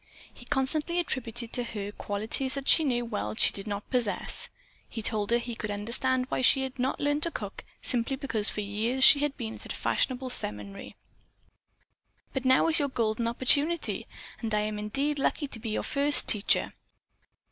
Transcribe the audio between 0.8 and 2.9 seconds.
attributed to her qualities that she